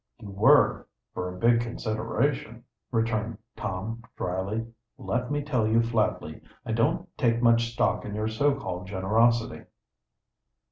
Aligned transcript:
"You 0.19 0.31
were 0.31 0.87
for 1.13 1.29
a 1.29 1.37
big 1.37 1.61
consideration," 1.61 2.63
returned 2.91 3.37
Tom 3.55 4.01
dryly. 4.17 4.65
"Let 4.97 5.29
me 5.29 5.43
tell 5.43 5.67
you 5.67 5.83
flatly, 5.83 6.41
I 6.65 6.71
don't 6.71 7.07
take 7.19 7.39
much 7.43 7.71
stock 7.71 8.03
in 8.03 8.15
your 8.15 8.27
so 8.27 8.55
called 8.55 8.87
generosity." 8.87 9.61